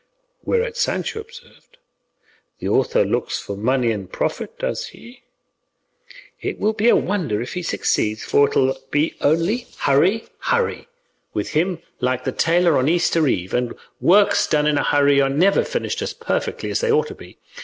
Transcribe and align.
Whereat 0.43 0.77
Sancho 0.77 1.19
observed, 1.19 1.77
"The 2.57 2.67
author 2.67 3.05
looks 3.05 3.37
for 3.39 3.55
money 3.55 3.91
and 3.91 4.11
profit, 4.11 4.57
does 4.57 4.87
he? 4.87 5.21
It 6.41 6.57
will 6.59 6.73
be 6.73 6.89
a 6.89 6.95
wonder 6.95 7.39
if 7.39 7.53
he 7.53 7.61
succeeds, 7.61 8.23
for 8.23 8.49
it 8.49 8.55
will 8.55 8.75
be 8.89 9.13
only 9.21 9.67
hurry, 9.81 10.25
hurry, 10.39 10.87
with 11.35 11.49
him, 11.51 11.83
like 11.99 12.23
the 12.23 12.31
tailor 12.31 12.79
on 12.79 12.89
Easter 12.89 13.27
Eve; 13.27 13.53
and 13.53 13.75
works 13.99 14.47
done 14.47 14.65
in 14.65 14.79
a 14.79 14.83
hurry 14.83 15.21
are 15.21 15.29
never 15.29 15.63
finished 15.63 16.01
as 16.01 16.15
perfectly 16.15 16.71
as 16.71 16.81
they 16.81 16.91
ought 16.91 17.05
to 17.09 17.13
be. 17.13 17.37